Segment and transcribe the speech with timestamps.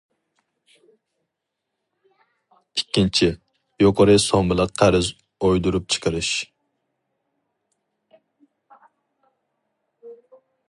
[2.79, 3.29] ئىككىنچى،
[3.85, 6.33] يۇقىرى سوممىلىق قەرز ئويدۇرۇپ چىقىرىش.